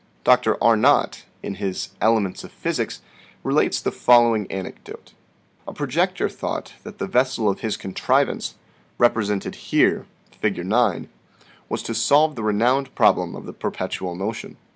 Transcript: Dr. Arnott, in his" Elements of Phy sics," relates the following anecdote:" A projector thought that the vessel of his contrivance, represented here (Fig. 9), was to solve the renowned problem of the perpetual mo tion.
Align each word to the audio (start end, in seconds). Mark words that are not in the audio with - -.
Dr. 0.23 0.57
Arnott, 0.63 1.25
in 1.43 1.53
his" 1.61 1.89
Elements 2.01 2.43
of 2.43 2.51
Phy 2.51 2.71
sics," 2.71 3.01
relates 3.43 3.79
the 3.79 3.91
following 3.91 4.51
anecdote:" 4.51 5.13
A 5.67 5.73
projector 5.75 6.27
thought 6.27 6.73
that 6.81 6.97
the 6.97 7.05
vessel 7.05 7.47
of 7.47 7.59
his 7.59 7.77
contrivance, 7.77 8.55
represented 8.97 9.53
here 9.53 10.07
(Fig. 10.31 10.65
9), 10.65 11.07
was 11.69 11.83
to 11.83 11.93
solve 11.93 12.33
the 12.35 12.41
renowned 12.41 12.95
problem 12.95 13.35
of 13.35 13.45
the 13.45 13.53
perpetual 13.53 14.15
mo 14.15 14.31
tion. 14.33 14.57